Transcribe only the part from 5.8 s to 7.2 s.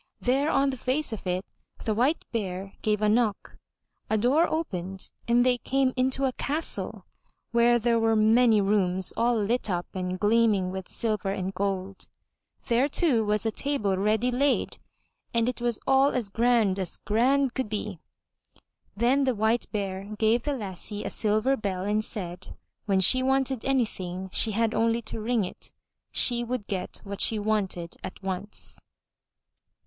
into a castle,